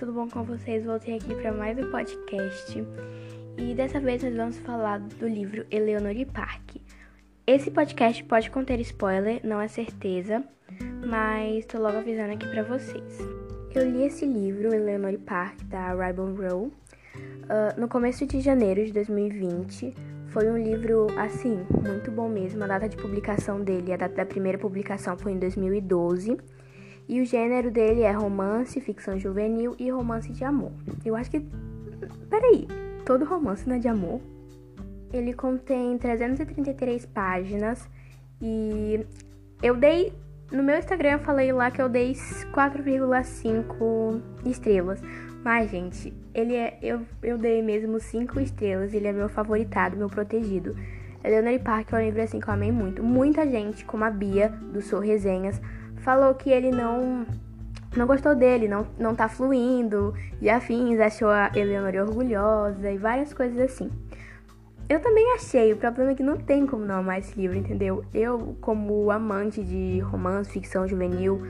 [0.00, 0.86] tudo bom com vocês?
[0.86, 2.82] Voltei aqui para mais um podcast
[3.58, 6.76] e dessa vez nós vamos falar do livro Eleonore Park.
[7.46, 10.42] Esse podcast pode conter spoiler, não é certeza,
[11.06, 13.18] mas tô logo avisando aqui para vocês.
[13.74, 18.94] Eu li esse livro, Eleonore Park, da Ribbon Row, uh, no começo de janeiro de
[18.94, 19.94] 2020.
[20.28, 22.64] Foi um livro, assim, muito bom mesmo.
[22.64, 26.38] A data de publicação dele, a data da primeira publicação foi em 2012.
[27.10, 30.70] E o gênero dele é romance, ficção juvenil e romance de amor.
[31.04, 31.44] Eu acho que.
[32.30, 32.68] Peraí,
[33.04, 34.20] todo romance não é de amor?
[35.12, 37.90] Ele contém 333 páginas
[38.40, 39.04] e
[39.60, 40.12] eu dei.
[40.52, 45.02] No meu Instagram eu falei lá que eu dei 4,5 estrelas.
[45.42, 46.78] Mas, gente, ele é.
[46.80, 48.94] Eu, eu dei mesmo 5 estrelas.
[48.94, 50.76] Ele é meu favoritado, meu protegido.
[51.24, 53.02] Eleanor Park é um livro assim que eu amei muito.
[53.02, 55.60] Muita gente, como a Bia, do Sou Resenhas,
[56.00, 57.26] falou que ele não
[57.96, 63.34] não gostou dele, não, não tá fluindo e afins, achou a Eleanor orgulhosa e várias
[63.34, 63.90] coisas assim.
[64.88, 68.04] Eu também achei, o problema é que não tem como não amar esse livro, entendeu?
[68.12, 71.46] Eu, como amante de romance, ficção juvenil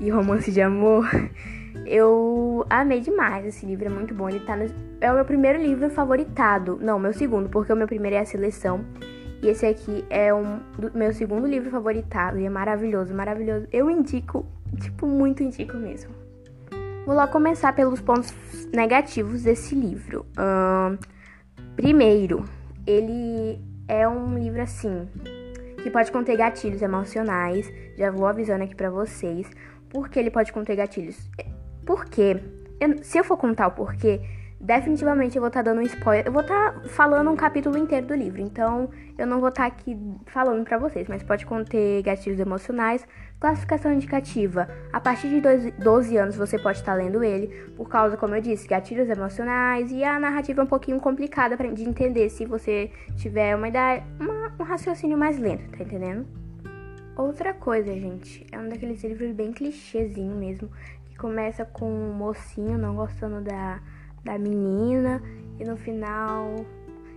[0.00, 1.04] e romance de amor,
[1.84, 4.28] eu amei demais esse livro, é muito bom.
[4.28, 4.66] Ele tá no,
[5.00, 6.78] é o meu primeiro livro favoritado.
[6.80, 8.84] Não, meu segundo, porque o meu primeiro é a seleção.
[9.48, 13.68] Esse aqui é um do meu segundo livro favoritado e é maravilhoso, maravilhoso.
[13.72, 14.44] Eu indico,
[14.80, 16.12] tipo, muito indico mesmo.
[17.06, 18.34] Vou lá começar pelos pontos
[18.74, 20.26] negativos desse livro.
[21.76, 22.44] Primeiro,
[22.84, 25.08] ele é um livro assim
[25.80, 27.72] que pode conter gatilhos emocionais.
[27.96, 29.48] Já vou avisando aqui para vocês.
[29.88, 31.30] Por que ele pode conter gatilhos?
[31.84, 32.42] Porque,
[33.02, 34.20] se eu for contar o porquê,
[34.60, 36.26] definitivamente eu vou estar tá dando um spoiler.
[36.26, 39.62] Eu vou estar tá falando um capítulo inteiro do livro, então eu não vou estar
[39.62, 43.06] tá aqui falando para vocês, mas pode conter gatilhos emocionais.
[43.38, 48.16] Classificação indicativa: a partir de 12 anos você pode estar tá lendo ele, por causa,
[48.16, 52.46] como eu disse, gatilhos emocionais e a narrativa é um pouquinho complicada de entender se
[52.46, 56.26] você tiver uma ideia, uma, um raciocínio mais lento, tá entendendo?
[57.16, 60.70] Outra coisa, gente, é um daqueles livros bem clichêzinho mesmo,
[61.06, 63.80] que começa com um mocinho não gostando da
[64.26, 65.22] da menina
[65.58, 66.66] e no final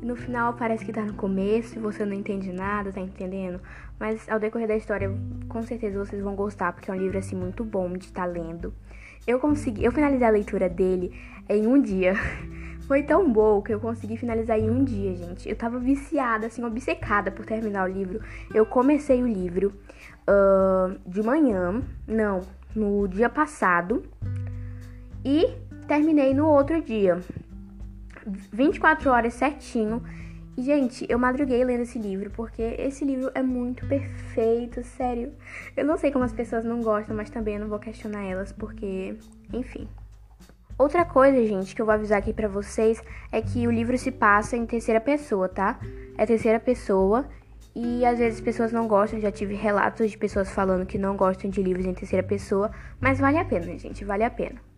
[0.00, 3.60] e no final parece que tá no começo e você não entende nada, tá entendendo?
[3.98, 5.12] Mas ao decorrer da história,
[5.48, 8.26] com certeza vocês vão gostar, porque é um livro assim muito bom de estar tá
[8.26, 8.72] lendo.
[9.26, 11.14] Eu consegui, eu finalizei a leitura dele
[11.48, 12.14] em um dia.
[12.88, 15.48] Foi tão bom que eu consegui finalizar em um dia, gente.
[15.48, 18.20] Eu tava viciada, assim, obcecada por terminar o livro.
[18.52, 19.74] Eu comecei o livro
[20.26, 22.40] uh, de manhã, não,
[22.74, 24.02] no dia passado.
[25.24, 25.54] E
[25.90, 27.18] terminei no outro dia.
[28.52, 30.00] 24 horas certinho.
[30.56, 35.32] E, gente, eu madruguei lendo esse livro, porque esse livro é muito perfeito, sério.
[35.76, 38.52] Eu não sei como as pessoas não gostam, mas também eu não vou questionar elas,
[38.52, 39.16] porque,
[39.52, 39.88] enfim.
[40.78, 43.02] Outra coisa, gente, que eu vou avisar aqui pra vocês
[43.32, 45.80] é que o livro se passa em terceira pessoa, tá?
[46.16, 47.28] É terceira pessoa
[47.74, 51.50] e às vezes pessoas não gostam, já tive relatos de pessoas falando que não gostam
[51.50, 52.70] de livros em terceira pessoa,
[53.00, 54.69] mas vale a pena, gente, vale a pena.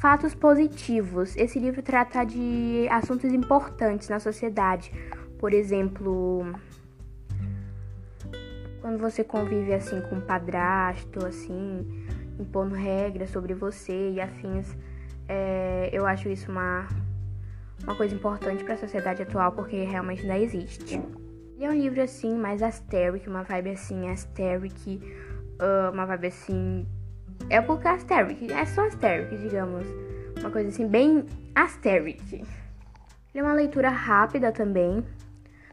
[0.00, 1.36] Fatos positivos.
[1.36, 4.90] Esse livro trata de assuntos importantes na sociedade.
[5.38, 6.54] Por exemplo,
[8.80, 11.86] quando você convive assim com um padrasto, assim,
[12.38, 14.74] impondo regras sobre você e afins,
[15.28, 16.88] é, eu acho isso uma,
[17.84, 20.94] uma coisa importante para a sociedade atual porque realmente ainda existe.
[21.56, 24.98] Ele é um livro assim, mais asteric, uma vibe assim, asteric,
[25.60, 26.86] uh, uma vibe assim
[27.50, 29.86] é porque Asteric, é só Asteric, digamos.
[30.38, 32.32] Uma coisa assim, bem Asteric.
[32.32, 32.46] Ele
[33.34, 35.04] é uma leitura rápida também,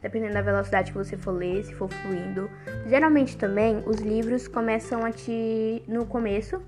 [0.00, 2.48] dependendo da velocidade que você for ler, se for fluindo.
[2.86, 5.82] Geralmente também, os livros começam a te.
[5.88, 6.62] no começo,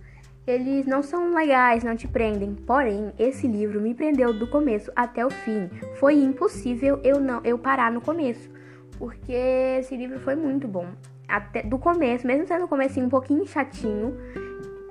[0.47, 2.55] eles não são legais, não te prendem.
[2.55, 5.69] Porém, esse livro me prendeu do começo até o fim.
[5.97, 8.51] Foi impossível eu não eu parar no começo,
[8.99, 10.89] porque esse livro foi muito bom.
[11.27, 14.15] Até do começo, mesmo sendo um começo um pouquinho chatinho,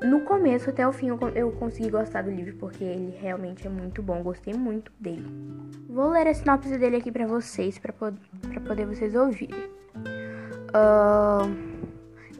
[0.04, 3.70] no começo até o fim eu, eu consegui gostar do livro porque ele realmente é
[3.70, 5.26] muito bom, gostei muito dele.
[5.90, 8.18] Vou ler a sinopse dele aqui para vocês, para pod
[8.68, 9.72] poder vocês ouvirem.
[10.76, 11.74] Uh,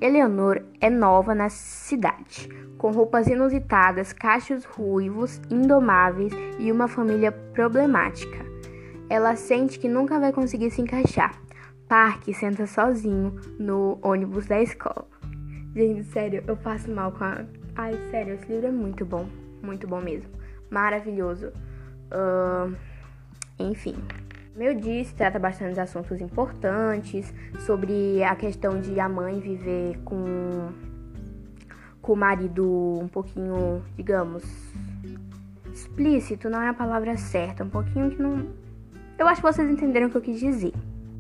[0.02, 8.44] Eleanor é nova na cidade, com roupas inusitadas, cachos ruivos, indomáveis e uma família problemática.
[9.10, 11.40] Ela sente que nunca vai conseguir se encaixar.
[11.88, 15.13] Park senta sozinho no ônibus da escola.
[15.76, 17.46] Gente, sério, eu passo mal com a.
[17.76, 19.28] Ai, sério, esse livro é muito bom.
[19.62, 20.30] Muito bom mesmo.
[20.70, 21.52] Maravilhoso.
[22.12, 22.76] Uh,
[23.58, 23.96] enfim.
[24.54, 27.34] Como eu disse, trata bastante de assuntos importantes,
[27.66, 30.70] sobre a questão de a mãe viver com,
[32.00, 34.44] com o marido um pouquinho, digamos,
[35.74, 38.46] explícito não é a palavra certa, um pouquinho que não.
[39.18, 40.74] Eu acho que vocês entenderam o que eu quis dizer.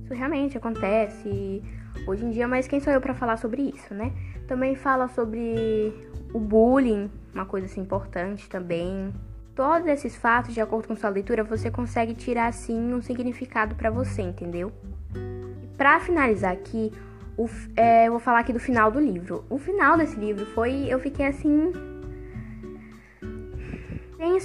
[0.04, 1.64] Isso realmente acontece
[2.06, 4.12] hoje em dia, mas quem sou eu para falar sobre isso, né?
[4.48, 5.94] Também fala sobre
[6.34, 9.14] o bullying, uma coisa assim importante também.
[9.56, 13.90] Todos esses fatos, de acordo com sua leitura, você consegue tirar assim um significado para
[13.90, 14.72] você, entendeu?
[15.78, 16.92] Para finalizar aqui,
[17.38, 19.46] o, é, eu vou falar aqui do final do livro.
[19.50, 21.72] O final desse livro foi, eu fiquei assim,
[24.18, 24.38] bem,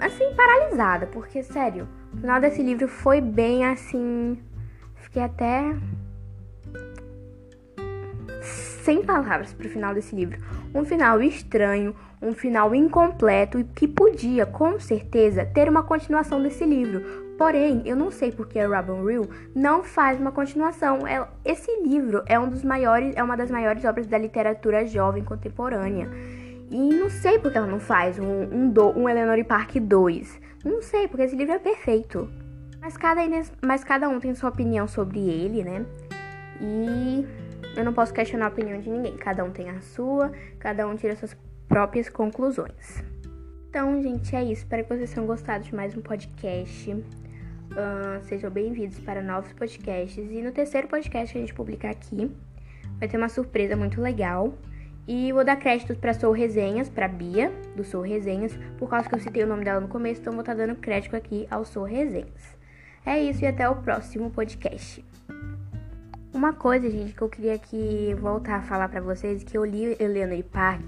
[0.00, 4.38] assim paralisada, porque sério, o final desse livro foi bem assim,
[4.96, 5.74] fiquei até
[8.84, 10.38] sem palavras pro final desse livro.
[10.74, 16.64] Um final estranho, um final incompleto e que podia, com certeza, ter uma continuação desse
[16.64, 17.00] livro.
[17.38, 21.06] Porém, eu não sei porque a Robin Reel não faz uma continuação.
[21.06, 25.24] É, esse livro é um dos maiores, é uma das maiores obras da literatura jovem
[25.24, 26.08] contemporânea.
[26.70, 30.40] E não sei porque ela não faz um, um, do, um Eleanor Park 2.
[30.64, 32.28] Não sei, porque esse livro é perfeito.
[32.80, 33.20] Mas cada,
[33.60, 35.84] mas cada um tem sua opinião sobre ele, né?
[36.60, 37.26] E
[37.76, 39.16] eu não posso questionar a opinião de ninguém.
[39.16, 41.36] Cada um tem a sua, cada um tira suas
[41.68, 43.02] próprias conclusões.
[43.68, 44.62] Então, gente, é isso.
[44.62, 46.90] Espero que vocês tenham gostado de mais um podcast.
[46.92, 50.30] Uh, sejam bem-vindos para novos podcasts.
[50.30, 52.30] E no terceiro podcast que a gente publicar aqui,
[52.98, 54.52] vai ter uma surpresa muito legal.
[55.08, 59.14] E vou dar créditos para Sou Resenhas, para Bia, do Sou Resenhas, por causa que
[59.14, 61.64] eu citei o nome dela no começo, então vou estar tá dando crédito aqui ao
[61.64, 62.56] Sou Resenhas.
[63.04, 65.04] É isso e até o próximo podcast.
[66.34, 69.96] Uma coisa, gente, que eu queria aqui voltar a falar para vocês, que eu li
[70.00, 70.82] Eleanor Park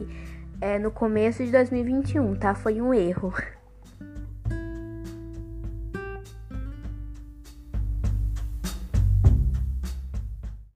[0.59, 2.55] é, no começo de 2021, tá?
[2.55, 3.33] Foi um erro.